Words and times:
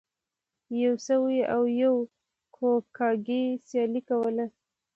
یو 0.83 0.93
سوی 1.07 1.37
او 1.53 1.61
یو 1.81 1.95
کواګې 2.55 3.43
سیالي 3.67 4.01
کوله. 4.09 4.45